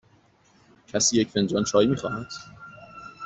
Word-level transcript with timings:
کسی 0.87 1.17
یک 1.21 1.29
فنجان 1.29 1.63
چای 1.63 1.87
می 1.87 1.95
خواهد؟ 1.97 2.27